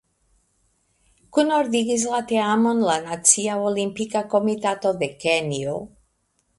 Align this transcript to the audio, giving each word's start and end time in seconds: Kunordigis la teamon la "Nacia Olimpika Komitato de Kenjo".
Kunordigis 1.37 2.07
la 2.15 2.23
teamon 2.33 2.81
la 2.89 2.97
"Nacia 3.05 3.61
Olimpika 3.69 4.27
Komitato 4.35 4.99
de 5.05 5.15
Kenjo". 5.25 5.81